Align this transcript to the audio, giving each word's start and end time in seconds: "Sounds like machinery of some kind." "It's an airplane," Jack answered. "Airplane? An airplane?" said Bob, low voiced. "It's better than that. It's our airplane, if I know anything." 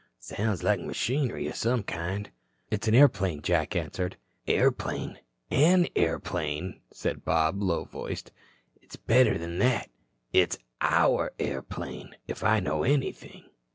"Sounds 0.17 0.63
like 0.63 0.79
machinery 0.79 1.47
of 1.47 1.53
some 1.55 1.83
kind." 1.83 2.31
"It's 2.71 2.87
an 2.87 2.95
airplane," 2.95 3.43
Jack 3.43 3.75
answered. 3.75 4.17
"Airplane? 4.47 5.19
An 5.51 5.89
airplane?" 5.95 6.79
said 6.91 7.23
Bob, 7.23 7.61
low 7.61 7.83
voiced. 7.83 8.31
"It's 8.81 8.95
better 8.95 9.37
than 9.37 9.59
that. 9.59 9.91
It's 10.33 10.57
our 10.81 11.33
airplane, 11.37 12.15
if 12.27 12.43
I 12.43 12.59
know 12.59 12.81
anything." 12.81 13.43